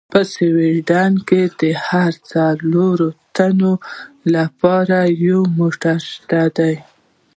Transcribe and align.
په 0.13 0.19
سویډن 0.33 1.13
کې 1.27 1.41
د 1.59 1.61
هرو 1.85 2.19
څلورو 2.31 3.07
تنو 3.35 3.73
لپاره 4.35 4.97
یو 5.27 5.39
موټر 5.59 5.97
شته 6.11 6.41
دي. 6.57 6.75